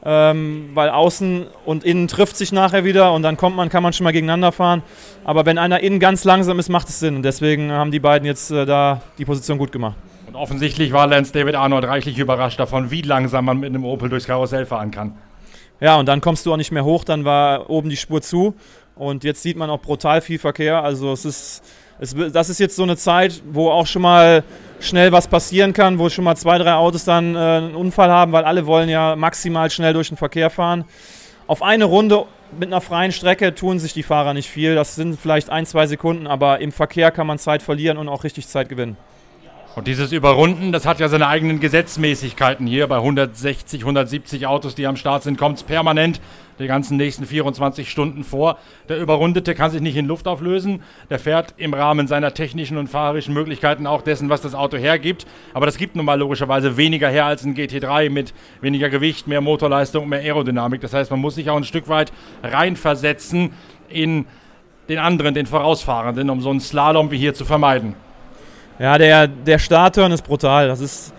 [0.05, 3.93] Ähm, weil außen und innen trifft sich nachher wieder und dann kommt man, kann man
[3.93, 4.83] schon mal gegeneinander fahren.
[5.23, 7.15] Aber wenn einer innen ganz langsam ist, macht es Sinn.
[7.15, 9.95] Und deswegen haben die beiden jetzt äh, da die Position gut gemacht.
[10.27, 14.09] Und offensichtlich war Lance David Arnold reichlich überrascht davon, wie langsam man mit einem Opel
[14.09, 15.13] durchs Karussell fahren kann.
[15.79, 18.55] Ja, und dann kommst du auch nicht mehr hoch, dann war oben die Spur zu.
[18.95, 20.83] Und jetzt sieht man auch brutal viel Verkehr.
[20.83, 21.63] Also es ist
[21.99, 24.43] es, das ist jetzt so eine Zeit, wo auch schon mal
[24.79, 28.31] schnell was passieren kann, wo schon mal zwei, drei Autos dann äh, einen Unfall haben,
[28.31, 30.85] weil alle wollen ja maximal schnell durch den Verkehr fahren.
[31.47, 32.25] Auf eine Runde
[32.59, 34.75] mit einer freien Strecke tun sich die Fahrer nicht viel.
[34.75, 38.23] Das sind vielleicht ein, zwei Sekunden, aber im Verkehr kann man Zeit verlieren und auch
[38.23, 38.97] richtig Zeit gewinnen.
[39.75, 42.85] Und dieses Überrunden, das hat ja seine eigenen Gesetzmäßigkeiten hier.
[42.85, 46.21] Bei 160, 170 Autos, die am Start sind, kommt es permanent
[46.59, 48.59] die ganzen nächsten 24 Stunden vor.
[48.87, 50.83] Der Überrundete kann sich nicht in Luft auflösen.
[51.09, 55.25] Der fährt im Rahmen seiner technischen und fahrerischen Möglichkeiten auch dessen, was das Auto hergibt.
[55.55, 59.41] Aber das gibt nun mal logischerweise weniger her als ein GT3 mit weniger Gewicht, mehr
[59.41, 60.81] Motorleistung, mehr Aerodynamik.
[60.81, 63.53] Das heißt, man muss sich auch ein Stück weit reinversetzen
[63.89, 64.25] in
[64.87, 67.95] den anderen, den Vorausfahrenden, um so einen Slalom wie hier zu vermeiden.
[68.79, 70.67] Ja, der, der Startturn ist brutal.
[70.67, 71.13] Das ist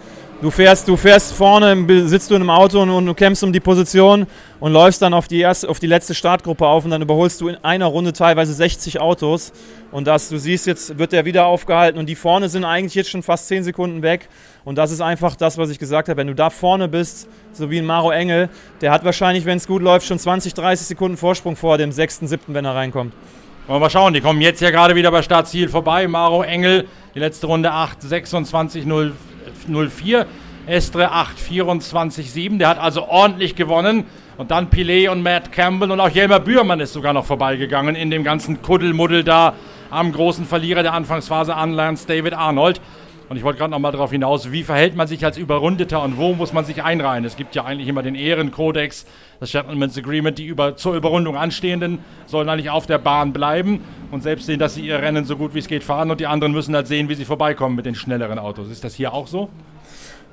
[0.45, 3.51] Du fährst, du fährst vorne, sitzt du in einem Auto und, und, du kämpfst um
[3.51, 4.27] die Position
[4.61, 7.49] und läufst dann auf die, erste, auf die letzte Startgruppe auf und dann überholst du
[7.49, 9.53] in einer Runde teilweise 60 Autos.
[9.91, 13.09] Und das, du siehst, jetzt wird der wieder aufgehalten und die vorne sind eigentlich jetzt
[13.09, 14.29] schon fast 10 Sekunden weg.
[14.67, 16.19] Und das ist einfach das, was ich gesagt habe.
[16.19, 18.51] Wenn du da vorne bist, so wie ein Maro Engel,
[18.83, 22.21] der hat wahrscheinlich, wenn es gut läuft, schon 20, 30 Sekunden Vorsprung vor dem 6.,
[22.21, 23.15] 7., wenn er reinkommt.
[23.67, 26.07] Wollen wir mal schauen, die kommen jetzt ja gerade wieder bei Startziel vorbei.
[26.07, 29.15] Maro Engel, die letzte Runde 8, 26, 0.
[29.67, 30.27] 04.
[30.67, 32.59] Estre 8, 24, 7.
[32.59, 34.05] Der hat also ordentlich gewonnen.
[34.37, 38.11] Und dann Pilet und Matt Campbell und auch Jelmer Bührmann ist sogar noch vorbeigegangen in
[38.11, 39.55] dem ganzen Kuddelmuddel da
[39.89, 42.83] am großen Verlierer der Anfangsphase an Lance David Arnold.
[43.35, 46.19] Und ich wollte gerade noch mal darauf hinaus, wie verhält man sich als Überrundeter und
[46.19, 47.25] wo muss man sich einreihen?
[47.25, 49.07] Es gibt ja eigentlich immer den Ehrenkodex,
[49.41, 53.81] das Gentleman's Agreement, die über, zur Überrundung anstehenden sollen eigentlich auf der Bahn bleiben
[54.13, 56.29] und selbst sehen, dass sie ihr Rennen so gut wie es geht fahren und die
[56.29, 58.71] anderen müssen halt sehen, wie sie vorbeikommen mit den schnelleren Autos.
[58.71, 59.49] Ist das hier auch so?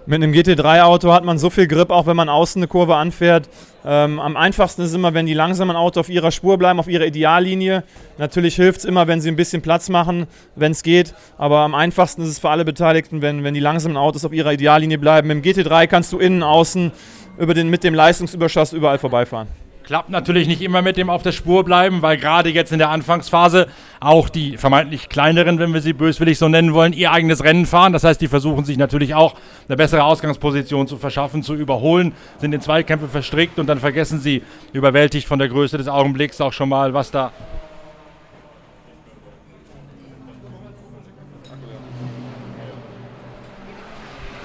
[0.06, 3.50] Mit einem GT3-Auto hat man so viel Grip, auch wenn man außen eine Kurve anfährt.
[3.84, 6.88] Ähm, am einfachsten ist es immer, wenn die langsamen Autos auf ihrer Spur bleiben, auf
[6.88, 7.84] ihrer Ideallinie.
[8.18, 11.14] Natürlich hilft es immer, wenn sie ein bisschen Platz machen, wenn es geht.
[11.38, 14.54] Aber am einfachsten ist es für alle Beteiligten, wenn, wenn die langsamen Autos auf ihrer
[14.54, 15.30] Ideallinie bleiben.
[15.30, 16.92] Dem GT3 kannst du innen, außen
[17.38, 19.48] über den, mit dem Leistungsüberschuss überall vorbeifahren.
[19.92, 22.92] Klappt natürlich nicht immer mit dem auf der Spur bleiben, weil gerade jetzt in der
[22.92, 23.68] Anfangsphase
[24.00, 27.92] auch die vermeintlich kleineren, wenn wir sie böswillig so nennen wollen, ihr eigenes Rennen fahren.
[27.92, 29.36] Das heißt, die versuchen sich natürlich auch
[29.68, 34.44] eine bessere Ausgangsposition zu verschaffen, zu überholen, sind in Zweikämpfe verstrickt und dann vergessen sie,
[34.72, 37.34] überwältigt von der Größe des Augenblicks, auch schon mal, was da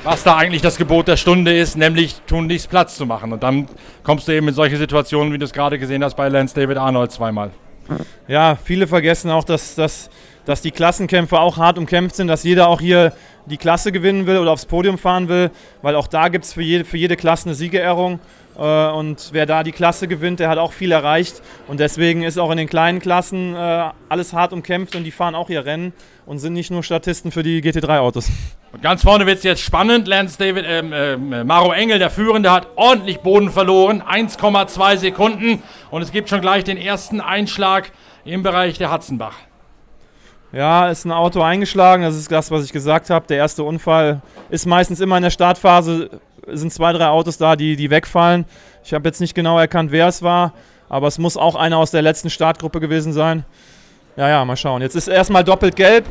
[0.07, 3.33] was da eigentlich das Gebot der Stunde ist, nämlich tunlichst Platz zu machen.
[3.33, 3.67] Und dann
[4.05, 6.77] kommst du eben in solche Situationen, wie du es gerade gesehen hast bei Lance David
[6.79, 7.51] Arnold zweimal.
[8.29, 10.09] Ja, viele vergessen auch, dass, dass,
[10.47, 13.13] dass die Klassenkämpfe auch hart umkämpft sind, dass jeder auch hier
[13.45, 15.51] die Klasse gewinnen will oder aufs Podium fahren will,
[15.83, 18.21] weil auch da gibt es für jede, für jede Klasse eine Siegerehrung.
[18.59, 21.43] Äh, und wer da die Klasse gewinnt, der hat auch viel erreicht.
[21.69, 25.35] Und deswegen ist auch in den kleinen Klassen äh, alles hart umkämpft und die fahren
[25.35, 25.93] auch ihr Rennen
[26.25, 28.31] und sind nicht nur Statisten für die GT3-Autos.
[28.73, 30.09] Und ganz vorne wird es jetzt spannend.
[30.09, 34.03] Lance David, ähm, äh, Maro Engel, der Führende, hat ordentlich Boden verloren.
[34.03, 35.63] 1,2 Sekunden.
[35.91, 37.93] Und es gibt schon gleich den ersten Einschlag
[38.25, 39.35] im Bereich der Hatzenbach.
[40.53, 42.03] Ja, ist ein Auto eingeschlagen.
[42.03, 43.27] Das ist das, was ich gesagt habe.
[43.27, 46.11] Der erste Unfall ist meistens immer in der Startphase
[46.47, 48.45] sind zwei, drei Autos da, die, die wegfallen.
[48.85, 50.53] Ich habe jetzt nicht genau erkannt, wer es war,
[50.89, 53.45] aber es muss auch einer aus der letzten Startgruppe gewesen sein.
[54.17, 54.83] Ja, ja, mal schauen.
[54.83, 56.05] Jetzt ist erstmal doppelt gelb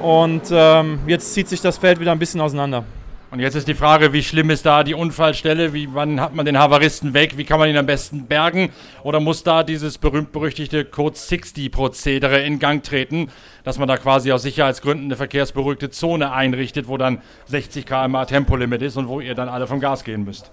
[0.00, 2.84] und ähm, jetzt zieht sich das Feld wieder ein bisschen auseinander.
[3.32, 5.72] Und jetzt ist die Frage, wie schlimm ist da die Unfallstelle?
[5.72, 7.38] Wie, wann hat man den Havaristen weg?
[7.38, 8.70] Wie kann man ihn am besten bergen?
[9.04, 13.30] Oder muss da dieses berühmt-berüchtigte Code 60-Prozedere in Gang treten,
[13.64, 18.82] dass man da quasi aus Sicherheitsgründen eine verkehrsberuhigte Zone einrichtet, wo dann 60 km/h Tempolimit
[18.82, 20.52] ist und wo ihr dann alle vom Gas gehen müsst?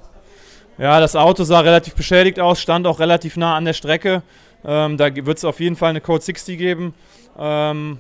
[0.78, 4.24] Ja, das Auto sah relativ beschädigt aus, stand auch relativ nah an der Strecke.
[4.64, 6.94] Ähm, da wird es auf jeden Fall eine Code 60 geben.
[7.38, 8.00] Ähm,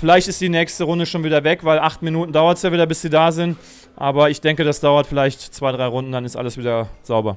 [0.00, 2.86] vielleicht ist die nächste Runde schon wieder weg, weil acht Minuten dauert es ja wieder,
[2.86, 3.56] bis sie da sind.
[3.96, 7.36] Aber ich denke, das dauert vielleicht zwei, drei Runden, dann ist alles wieder sauber.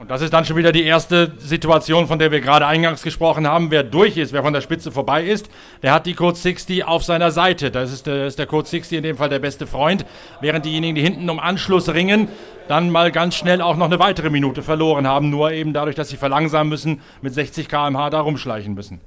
[0.00, 3.46] Und das ist dann schon wieder die erste Situation, von der wir gerade eingangs gesprochen
[3.46, 3.70] haben.
[3.70, 5.50] Wer durch ist, wer von der Spitze vorbei ist,
[5.82, 7.70] der hat die Code 60 auf seiner Seite.
[7.70, 10.06] Das ist der, ist der Code 60 in dem Fall der beste Freund.
[10.40, 12.28] Während diejenigen, die hinten um Anschluss ringen,
[12.66, 15.28] dann mal ganz schnell auch noch eine weitere Minute verloren haben.
[15.28, 19.02] Nur eben dadurch, dass sie verlangsamen müssen, mit 60 km/h da rumschleichen müssen.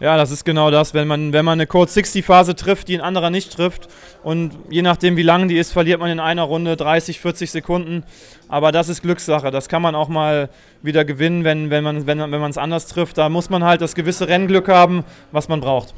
[0.00, 0.94] Ja, das ist genau das.
[0.94, 3.88] Wenn man, wenn man eine Code 60 Phase trifft, die ein anderer nicht trifft
[4.22, 8.04] und je nachdem wie lang die ist, verliert man in einer Runde 30, 40 Sekunden.
[8.48, 9.50] Aber das ist Glückssache.
[9.50, 10.48] Das kann man auch mal
[10.82, 13.18] wieder gewinnen, wenn, wenn man es wenn, wenn anders trifft.
[13.18, 15.92] Da muss man halt das gewisse Rennglück haben, was man braucht.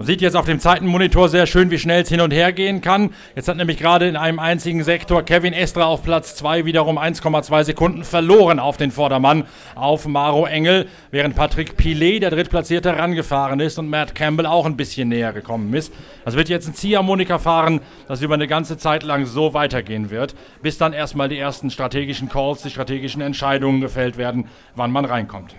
[0.00, 2.80] Man sieht jetzt auf dem Zeitenmonitor sehr schön, wie schnell es hin und her gehen
[2.80, 3.10] kann.
[3.36, 7.64] Jetzt hat nämlich gerade in einem einzigen Sektor Kevin Estra auf Platz 2 wiederum 1,2
[7.64, 13.78] Sekunden verloren auf den Vordermann, auf Maro Engel, während Patrick Pilet, der Drittplatzierte, rangefahren ist
[13.78, 15.92] und Matt Campbell auch ein bisschen näher gekommen ist.
[16.24, 20.34] Das wird jetzt ein Ziehharmonika fahren, das über eine ganze Zeit lang so weitergehen wird,
[20.62, 25.54] bis dann erstmal die ersten strategischen Calls, die strategischen Entscheidungen gefällt werden, wann man reinkommt.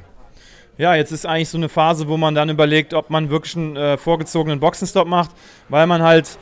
[0.81, 3.75] Ja, jetzt ist eigentlich so eine Phase, wo man dann überlegt, ob man wirklich einen
[3.75, 5.29] äh, vorgezogenen Boxenstopp macht,
[5.69, 6.39] weil man halt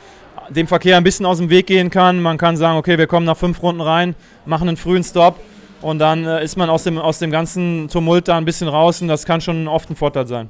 [0.48, 2.22] dem Verkehr ein bisschen aus dem Weg gehen kann.
[2.22, 4.14] Man kann sagen, okay, wir kommen nach fünf Runden rein,
[4.46, 5.38] machen einen frühen Stop
[5.82, 9.02] und dann äh, ist man aus dem, aus dem ganzen Tumult da ein bisschen raus
[9.02, 10.48] und das kann schon oft ein Vorteil sein.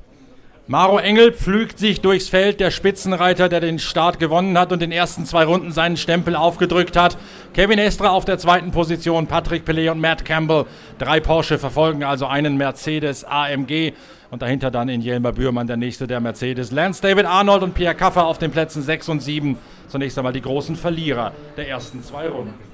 [0.70, 4.92] Maro Engel pflügt sich durchs Feld, der Spitzenreiter, der den Start gewonnen hat und den
[4.92, 7.18] ersten zwei Runden seinen Stempel aufgedrückt hat.
[7.54, 10.66] Kevin Estra auf der zweiten Position, Patrick Pellet und Matt Campbell.
[11.00, 13.94] Drei Porsche verfolgen also einen Mercedes AMG.
[14.30, 16.70] Und dahinter dann in Jelmer Bührmann der nächste der Mercedes.
[16.70, 19.58] Lance David Arnold und Pierre Kaffer auf den Plätzen 6 und 7.
[19.88, 22.69] Zunächst einmal die großen Verlierer der ersten zwei Runden.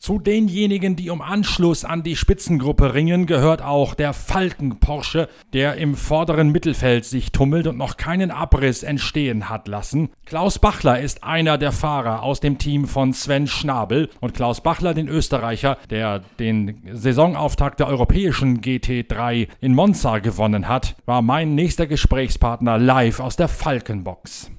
[0.00, 5.74] Zu denjenigen, die um Anschluss an die Spitzengruppe ringen, gehört auch der Falken Porsche, der
[5.74, 10.08] im vorderen Mittelfeld sich tummelt und noch keinen Abriss entstehen hat lassen.
[10.24, 14.94] Klaus Bachler ist einer der Fahrer aus dem Team von Sven Schnabel und Klaus Bachler,
[14.94, 21.86] den Österreicher, der den Saisonauftakt der europäischen GT3 in Monza gewonnen hat, war mein nächster
[21.86, 24.50] Gesprächspartner live aus der Falkenbox.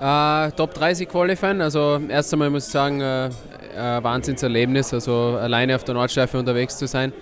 [0.00, 3.30] Uh, Top 30 Qualifying, also erst einmal muss ich sagen, uh,
[3.76, 7.12] ein Wahnsinnserlebnis, also alleine auf der Nordschleife unterwegs zu sein.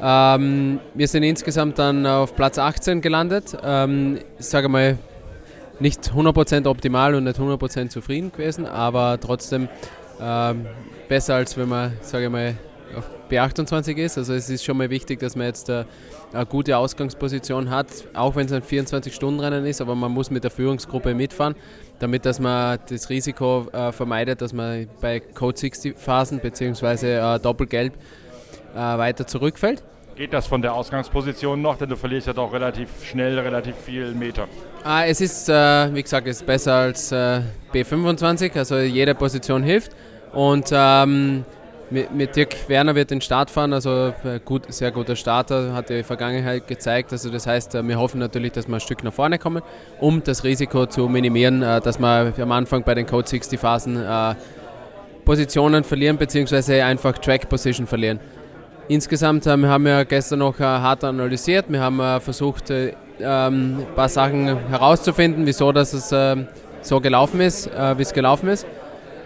[0.00, 3.56] Ähm, wir sind insgesamt dann auf Platz 18 gelandet.
[3.64, 4.98] Ähm, ich sage mal,
[5.78, 9.68] nicht 100% optimal und nicht 100% zufrieden gewesen, aber trotzdem
[10.20, 10.66] ähm,
[11.08, 12.54] besser als wenn man, sage ich mal,
[12.94, 14.18] auf B28 ist.
[14.18, 15.86] Also es ist schon mal wichtig, dass man jetzt eine,
[16.32, 20.44] äh, eine gute Ausgangsposition hat, auch wenn es ein 24-Stunden-Rennen ist, aber man muss mit
[20.44, 21.56] der Führungsgruppe mitfahren
[21.98, 27.34] damit dass man das Risiko äh, vermeidet, dass man bei Code 60 Phasen bzw.
[27.36, 27.94] Äh, Doppelgelb
[28.74, 29.82] äh, weiter zurückfällt.
[30.14, 34.12] Geht das von der Ausgangsposition noch, denn du verlierst ja doch relativ schnell relativ viel
[34.12, 34.48] Meter.
[34.82, 39.62] Ah, es ist, äh, wie gesagt, es ist besser als äh, B25, also jede Position
[39.62, 39.92] hilft.
[40.32, 41.44] Und ähm,
[41.90, 45.88] mit, mit, Dirk Werner wird den Start fahren, also äh, gut, sehr guter Starter, hat
[45.88, 47.12] die Vergangenheit gezeigt.
[47.12, 49.62] Also das heißt, äh, wir hoffen natürlich, dass wir ein Stück nach vorne kommen,
[50.00, 54.04] um das Risiko zu minimieren, äh, dass wir am Anfang bei den Code 60 Phasen
[55.24, 58.20] Positionen verlieren, beziehungsweise einfach Track Position verlieren.
[58.88, 65.44] Insgesamt haben wir gestern noch hart analysiert, wir haben versucht, ähm, ein paar Sachen herauszufinden,
[65.44, 66.14] wieso das es
[66.82, 68.66] so gelaufen ist, wie es gelaufen ist.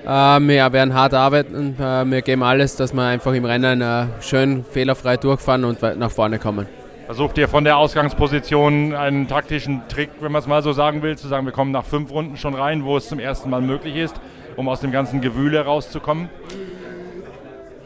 [0.04, 1.76] Äh, wir werden hart arbeiten.
[1.78, 6.10] Äh, wir geben alles, dass wir einfach im Rennen äh, schön fehlerfrei durchfahren und nach
[6.10, 6.66] vorne kommen.
[7.06, 11.18] Versucht ihr von der Ausgangsposition einen taktischen Trick, wenn man es mal so sagen will,
[11.18, 13.96] zu sagen, wir kommen nach fünf Runden schon rein, wo es zum ersten Mal möglich
[13.96, 14.14] ist,
[14.56, 16.28] um aus dem ganzen Gewühle rauszukommen?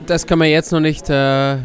[0.07, 1.57] Das kann man jetzt noch nicht äh,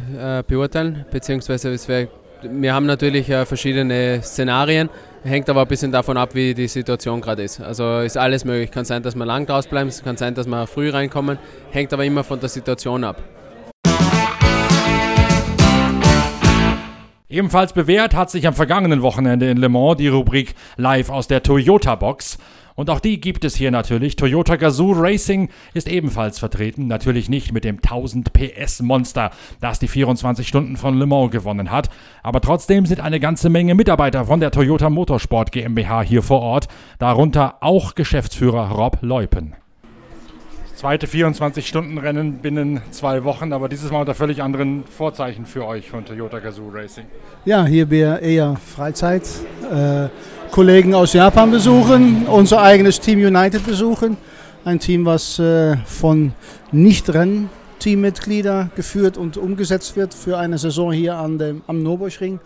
[0.47, 2.07] beurteilen, beziehungsweise wir,
[2.43, 4.89] wir haben natürlich äh, verschiedene Szenarien.
[5.23, 7.59] Hängt aber ein bisschen davon ab, wie die Situation gerade ist.
[7.59, 8.71] Also ist alles möglich.
[8.71, 11.37] Kann sein, dass wir lang draus bleiben, kann sein, dass wir früh reinkommen.
[11.71, 13.21] Hängt aber immer von der Situation ab.
[17.31, 21.43] Ebenfalls bewährt hat sich am vergangenen Wochenende in Le Mans die Rubrik Live aus der
[21.43, 22.39] Toyota Box.
[22.79, 24.15] Und auch die gibt es hier natürlich.
[24.15, 26.87] Toyota Gazoo Racing ist ebenfalls vertreten.
[26.87, 31.71] Natürlich nicht mit dem 1000 PS Monster, das die 24 Stunden von Le Mans gewonnen
[31.71, 31.89] hat.
[32.23, 36.69] Aber trotzdem sind eine ganze Menge Mitarbeiter von der Toyota Motorsport GmbH hier vor Ort.
[36.99, 39.55] Darunter auch Geschäftsführer Rob Leupen
[40.79, 46.05] zweite 24-Stunden-Rennen binnen zwei Wochen, aber dieses Mal unter völlig anderen Vorzeichen für euch von
[46.05, 47.03] Toyota Gazoo Racing.
[47.43, 49.23] Ja, hier wir eher Freizeit.
[49.69, 50.07] Äh,
[50.51, 54.17] Kollegen aus Japan besuchen, unser eigenes Team United besuchen.
[54.65, 56.33] Ein Team, was äh, von
[56.71, 62.39] Nicht-Renn-Teammitgliedern geführt und umgesetzt wird für eine Saison hier an dem, am Nürburgring.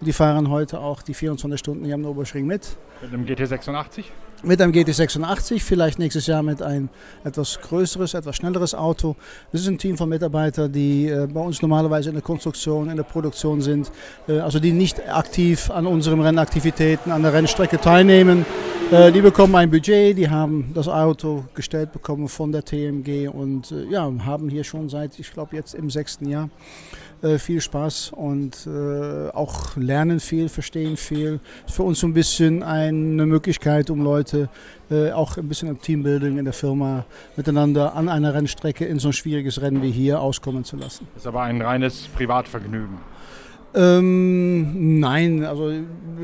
[0.00, 2.76] Und die fahren heute auch die 24 Stunden hier am Nürburgring mit.
[3.02, 4.04] Mit einem GT86?
[4.42, 6.88] Mit einem GT86, vielleicht nächstes Jahr mit einem
[7.24, 9.16] etwas größeres, etwas schnelleres Auto.
[9.52, 12.96] Das ist ein Team von Mitarbeitern, die äh, bei uns normalerweise in der Konstruktion, in
[12.96, 13.90] der Produktion sind,
[14.28, 18.46] äh, also die nicht aktiv an unseren Rennaktivitäten, an der Rennstrecke teilnehmen.
[18.90, 23.70] Äh, die bekommen ein Budget, die haben das Auto gestellt bekommen von der TMG und
[23.70, 26.48] äh, ja, haben hier schon seit, ich glaube, jetzt im sechsten Jahr
[27.22, 31.40] äh, viel Spaß und äh, auch lernen viel, verstehen viel.
[31.66, 34.48] Ist für uns so ein bisschen eine Möglichkeit, um Leute
[34.90, 37.04] äh, auch ein bisschen im Teambuilding in der Firma
[37.36, 41.06] miteinander an einer Rennstrecke in so ein schwieriges Rennen wie hier auskommen zu lassen.
[41.14, 42.98] Das ist aber ein reines Privatvergnügen.
[43.72, 45.70] Ähm, nein, also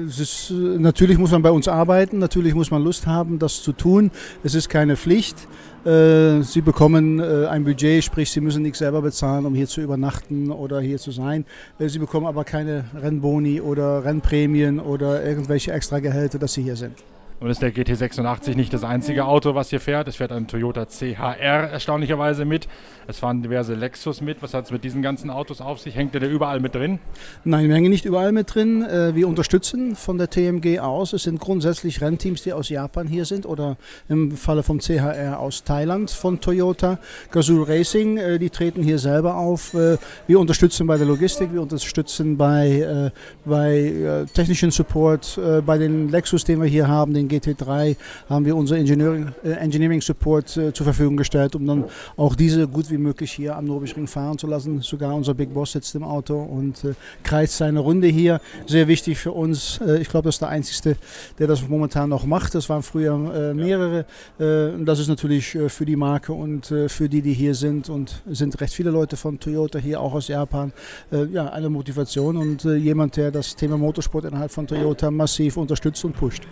[0.06, 4.10] ist, natürlich muss man bei uns arbeiten, natürlich muss man Lust haben, das zu tun.
[4.42, 5.46] Es ist keine Pflicht.
[5.84, 9.80] Äh, sie bekommen äh, ein Budget, sprich Sie müssen nichts selber bezahlen, um hier zu
[9.80, 11.44] übernachten oder hier zu sein.
[11.78, 16.96] Äh, sie bekommen aber keine Rennboni oder Rennprämien oder irgendwelche Extragehälter, dass Sie hier sind.
[17.38, 20.08] Und ist der GT86 nicht das einzige Auto, was hier fährt.
[20.08, 22.66] Es fährt ein Toyota CHR erstaunlicherweise mit.
[23.08, 24.42] Es fahren diverse Lexus mit.
[24.42, 25.94] Was hat es mit diesen ganzen Autos auf sich?
[25.94, 26.98] Hängt der da überall mit drin?
[27.44, 28.82] Nein, wir hängen nicht überall mit drin.
[28.82, 31.12] Äh, wir unterstützen von der TMG aus.
[31.12, 33.76] Es sind grundsätzlich Rennteams, die aus Japan hier sind oder
[34.08, 36.98] im Falle vom CHR aus Thailand von Toyota.
[37.32, 39.74] Gazoo Racing, äh, die treten hier selber auf.
[39.74, 43.12] Äh, wir unterstützen bei der Logistik, wir unterstützen bei,
[43.44, 47.96] bei technischen Support, bei den Lexus, den wir hier haben, den den GT3
[48.28, 51.84] haben wir unser Engineering, äh, Engineering Support äh, zur Verfügung gestellt, um dann
[52.16, 54.80] auch diese gut wie möglich hier am Nürburgring fahren zu lassen.
[54.80, 58.40] Sogar unser Big Boss sitzt im Auto und äh, kreist seine Runde hier.
[58.66, 59.80] Sehr wichtig für uns.
[59.80, 60.96] Äh, ich glaube, das ist der Einzige,
[61.38, 62.54] der das momentan noch macht.
[62.54, 64.06] Das waren früher äh, mehrere.
[64.38, 68.60] Äh, das ist natürlich für die Marke und für die, die hier sind und sind
[68.60, 70.72] recht viele Leute von Toyota hier, auch aus Japan.
[71.32, 76.14] ja, eine Motivation und jemand, der das Thema Motorsport innerhalb von Toyota massiv unterstützt und
[76.14, 76.42] pusht.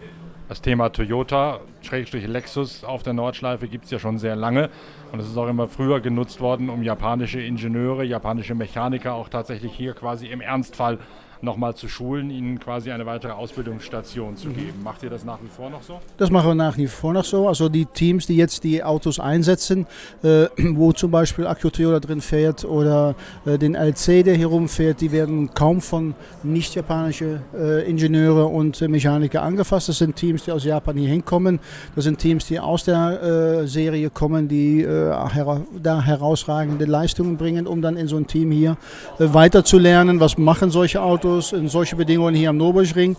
[0.46, 4.68] Das Thema Toyota, Schrägstrich Lexus auf der Nordschleife gibt es ja schon sehr lange.
[5.10, 9.72] Und es ist auch immer früher genutzt worden, um japanische Ingenieure, japanische Mechaniker auch tatsächlich
[9.72, 10.98] hier quasi im Ernstfall
[11.44, 14.54] nochmal zu schulen, ihnen quasi eine weitere Ausbildungsstation zu mhm.
[14.54, 14.82] geben.
[14.82, 16.00] Macht ihr das nach wie vor noch so?
[16.16, 17.48] Das machen wir nach wie vor noch so.
[17.48, 19.86] Also die Teams, die jetzt die Autos einsetzen,
[20.22, 25.00] äh, wo zum Beispiel Akio Toyota drin fährt oder äh, den LC, der hier rumfährt,
[25.00, 29.88] die werden kaum von nicht japanischen äh, Ingenieure und Mechaniker angefasst.
[29.88, 31.60] Das sind Teams, die aus Japan hier hinkommen.
[31.94, 37.36] Das sind Teams, die aus der äh, Serie kommen, die äh, hera da herausragende Leistungen
[37.36, 38.76] bringen, um dann in so ein Team hier
[39.18, 40.20] äh, weiterzulernen.
[40.20, 41.33] Was machen solche Autos?
[41.34, 43.16] Autos in solche Bedingungen hier am Nürburgring.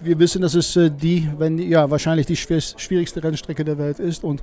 [0.00, 4.22] Wir wissen, dass es äh, die, wenn ja wahrscheinlich die schwierigste Rennstrecke der Welt ist
[4.22, 4.40] und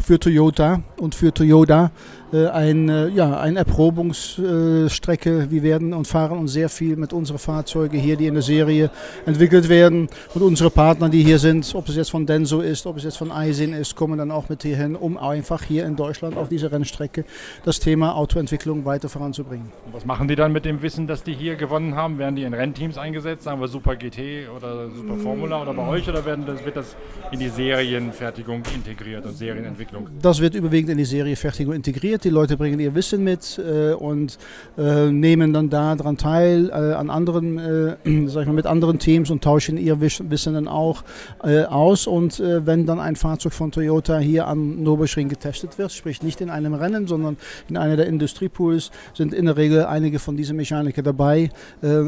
[0.00, 1.90] für Toyota und für Toyota
[2.34, 5.50] äh, ein, äh, ja, eine Erprobungsstrecke.
[5.50, 8.90] Wir werden und fahren uns sehr viel mit unseren Fahrzeugen hier, die in der Serie
[9.24, 10.08] entwickelt werden.
[10.34, 13.18] Und unsere Partner, die hier sind, ob es jetzt von Denso ist, ob es jetzt
[13.18, 16.72] von Aisin ist, kommen dann auch mit hierhin, um einfach hier in Deutschland auf dieser
[16.72, 17.24] Rennstrecke
[17.64, 19.70] das Thema Autoentwicklung weiter voranzubringen.
[19.86, 22.18] Und was machen die dann mit dem Wissen, das die hier gewonnen haben?
[22.18, 26.08] Werden die in Rennteams eingesetzt, sagen wir Super GT oder Super Formula oder bei euch
[26.08, 26.96] oder werden das, wird das
[27.30, 30.08] in die Serienfertigung integriert und Serienentwicklung?
[30.20, 32.23] Das wird überwiegend in die Serienfertigung integriert.
[32.24, 34.38] Die Leute bringen ihr Wissen mit äh, und
[34.78, 37.58] äh, nehmen dann daran teil äh, an anderen,
[38.28, 41.04] sag ich mal, mit anderen Teams und tauschen ihr Wissen dann auch
[41.42, 42.06] aus.
[42.06, 46.48] Und wenn dann ein Fahrzeug von Toyota hier am Nürburgring getestet wird, sprich nicht in
[46.48, 47.36] einem Rennen, sondern
[47.68, 51.50] in einer der Industriepools, sind in der Regel einige von diesen Mechanikern dabei,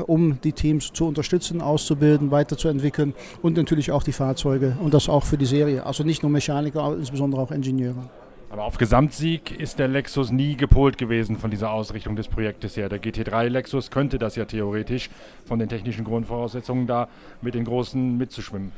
[0.06, 5.24] um die Teams zu unterstützen, auszubilden, weiterzuentwickeln und natürlich auch die Fahrzeuge und das auch
[5.24, 5.84] für die Serie.
[5.84, 8.08] Also nicht nur Mechaniker, aber insbesondere auch Ingenieure.
[8.48, 12.88] Aber auf Gesamtsieg ist der Lexus nie gepolt gewesen von dieser Ausrichtung des Projektes her.
[12.88, 15.10] Der GT3 Lexus könnte das ja theoretisch
[15.44, 17.08] von den technischen Grundvoraussetzungen da
[17.42, 18.70] mit den Großen mitzuschwimmen.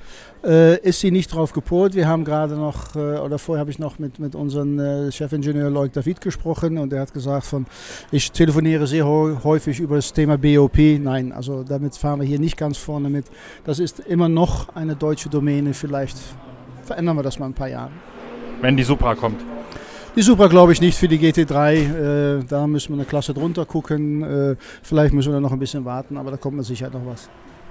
[0.43, 1.95] Äh, ist sie nicht drauf gepolt.
[1.95, 5.69] Wir haben gerade noch, äh, oder vorher habe ich noch mit, mit unserem äh, Chefingenieur
[5.69, 7.67] Lloyd David gesprochen und er hat gesagt, von,
[8.11, 10.79] ich telefoniere sehr häufig über das Thema BOP.
[10.79, 13.27] Nein, also damit fahren wir hier nicht ganz vorne mit.
[13.65, 15.75] Das ist immer noch eine deutsche Domäne.
[15.75, 16.17] Vielleicht
[16.85, 17.91] verändern wir das mal ein paar Jahre.
[18.63, 19.58] Wenn die Supra kommt.
[20.19, 22.41] Die Supra glaube ich nicht für die GT3.
[22.41, 24.25] Äh, da müssen wir eine Klasse drunter gucken.
[24.25, 27.29] Äh, vielleicht müssen wir noch ein bisschen warten, aber da kommt mit Sicherheit noch was.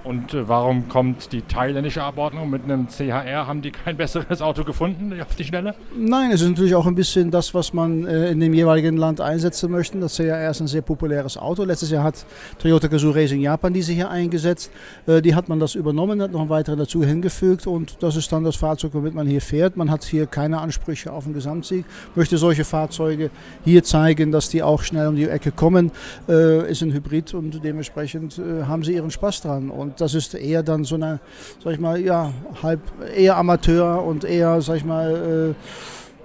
[0.07, 3.45] Und äh, warum kommt die thailändische Abordnung mit einem CHR?
[3.45, 5.75] Haben die kein besseres Auto gefunden auf die Schnelle?
[5.97, 9.19] Nein, es ist natürlich auch ein bisschen das, was man äh, in dem jeweiligen Land
[9.19, 9.99] einsetzen möchte.
[9.99, 11.65] Das CHR ist ein sehr populäres Auto.
[11.65, 12.25] Letztes Jahr hat
[12.57, 14.71] Toyota Gazoo Racing Japan diese hier eingesetzt.
[15.07, 18.31] Äh, die hat man das übernommen, hat noch einen weiteren dazu hingefügt und das ist
[18.31, 19.75] dann das Fahrzeug, womit man hier fährt.
[19.75, 21.83] Man hat hier keine Ansprüche auf den Gesamtsieg,
[22.15, 23.29] möchte solche Fahrzeuge
[23.65, 25.91] hier zeigen, dass die auch schnell um die Ecke kommen.
[26.27, 29.69] Ist ein Hybrid und dementsprechend haben sie ihren Spaß dran.
[29.69, 31.19] Und das ist eher dann so eine,
[31.63, 32.31] sag ich mal, ja,
[32.62, 32.79] halb
[33.15, 35.55] eher Amateur und eher, sag ich mal,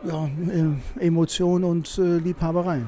[0.05, 2.81] äh, ja, äh, Emotion und äh, Liebhaberei.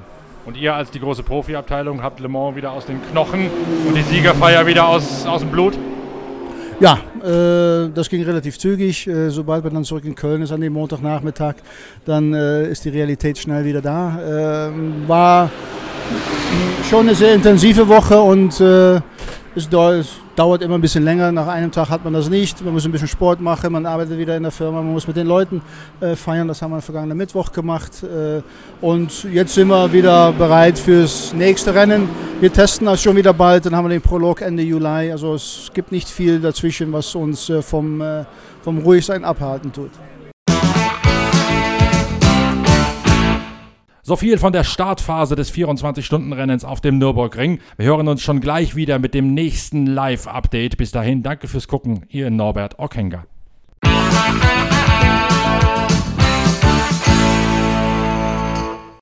[0.46, 3.48] Und ihr als die große Profiabteilung habt Le Mans wieder aus den Knochen
[3.88, 5.78] und die Siegerfeier wieder aus, aus dem Blut?
[6.80, 9.06] Ja, äh, das ging relativ zügig.
[9.06, 11.54] Äh, sobald man dann zurück in Köln ist an dem Montagnachmittag,
[12.04, 14.68] dann äh, ist die Realität schnell wieder da.
[14.68, 15.50] Ähm, war
[16.90, 19.00] schon eine sehr intensive Woche und äh,
[19.56, 21.30] es dauert immer ein bisschen länger.
[21.30, 22.64] Nach einem Tag hat man das nicht.
[22.64, 23.72] Man muss ein bisschen Sport machen.
[23.72, 24.82] Man arbeitet wieder in der Firma.
[24.82, 25.62] Man muss mit den Leuten
[26.00, 26.48] äh, feiern.
[26.48, 28.02] Das haben wir vergangenen Mittwoch gemacht.
[28.02, 28.42] Äh,
[28.80, 32.08] und jetzt sind wir wieder bereit fürs nächste Rennen.
[32.40, 33.66] Wir testen das schon wieder bald.
[33.66, 35.12] Dann haben wir den Prolog Ende Juli.
[35.12, 38.24] Also es gibt nicht viel dazwischen, was uns äh, vom, äh,
[38.62, 39.90] vom Ruhigsein abhalten tut.
[44.06, 47.60] So viel von der Startphase des 24-Stunden-Rennens auf dem Nürburgring.
[47.78, 50.76] Wir hören uns schon gleich wieder mit dem nächsten Live-Update.
[50.76, 52.04] Bis dahin, danke fürs Gucken.
[52.10, 53.24] Ihr Norbert Ockenger.